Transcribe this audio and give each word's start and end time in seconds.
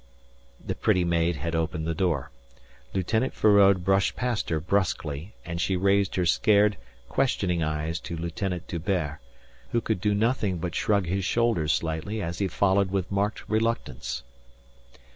The 0.59 0.73
pretty 0.73 1.03
maid 1.03 1.35
had 1.35 1.53
opened 1.53 1.85
the 1.85 1.93
door. 1.93 2.31
Lieutenant 2.91 3.35
Feraud 3.35 3.83
brushed 3.83 4.15
past 4.15 4.49
her 4.49 4.59
brusquely 4.59 5.35
and 5.45 5.61
she 5.61 5.75
raised 5.77 6.15
her 6.15 6.25
scared, 6.25 6.75
questioning 7.07 7.61
eyes 7.61 7.99
to 7.99 8.17
Lieutenant 8.17 8.67
D'Hubert, 8.67 9.19
who 9.69 9.79
could 9.79 10.01
do 10.01 10.15
nothing 10.15 10.57
but 10.57 10.73
shrug 10.73 11.05
his 11.05 11.23
shoulders 11.23 11.71
slightly 11.71 12.19
as 12.19 12.39
he 12.39 12.47
followed 12.47 12.89
with 12.89 13.11
marked 13.11 13.47
reluctance. 13.47 14.23